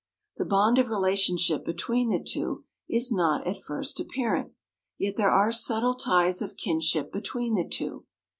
[0.37, 4.51] The bond of relationship between the two is not at first apparent,
[4.97, 8.05] yet there are subtle ties of kinship between the two.